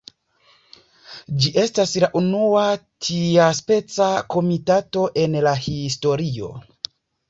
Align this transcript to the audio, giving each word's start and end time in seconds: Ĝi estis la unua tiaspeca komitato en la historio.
Ĝi 1.43 1.51
estis 1.65 1.93
la 2.05 2.09
unua 2.23 2.65
tiaspeca 3.09 4.11
komitato 4.37 5.09
en 5.29 5.43
la 5.51 5.59
historio. 5.71 6.55